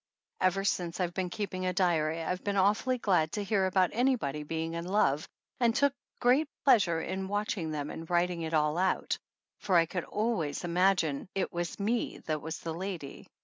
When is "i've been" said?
0.99-1.29, 2.23-2.57